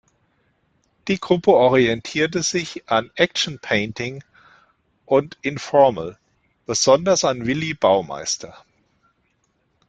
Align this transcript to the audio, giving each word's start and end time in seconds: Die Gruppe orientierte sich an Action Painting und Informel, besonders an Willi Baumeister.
Die 1.07 1.19
Gruppe 1.19 1.51
orientierte 1.51 2.41
sich 2.41 2.89
an 2.89 3.11
Action 3.13 3.59
Painting 3.59 4.23
und 5.05 5.37
Informel, 5.43 6.17
besonders 6.65 7.23
an 7.23 7.45
Willi 7.45 7.75
Baumeister. 7.75 8.65